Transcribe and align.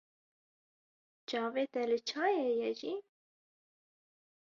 Çavê 1.29 1.65
te 1.73 1.83
li 1.89 1.99
çayê 2.09 2.49
ye 2.59 2.71
jî? 2.79 2.93